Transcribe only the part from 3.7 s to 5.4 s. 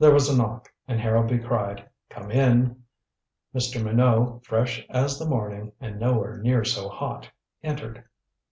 Minot, fresh as the